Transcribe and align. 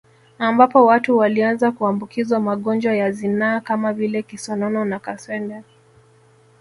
Ambapo 0.39 0.85
watu 0.85 1.17
walianza 1.17 1.71
kuambukizwa 1.71 2.39
magonjwa 2.39 2.95
ya 2.95 3.11
zinaa 3.11 3.59
kama 3.59 3.93
vile 3.93 4.21
kisonono 4.21 4.85
na 4.85 4.99
kaswende 4.99 5.61